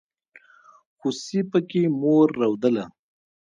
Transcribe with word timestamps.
خوسي 0.97 1.39
پکې 1.51 1.83
مور 1.99 2.27
رودله. 2.39 2.85